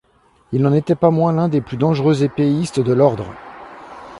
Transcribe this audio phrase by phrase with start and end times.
[0.51, 3.27] Il n'en était pas moins l'un des plus dangereux épéistes de l'ordre.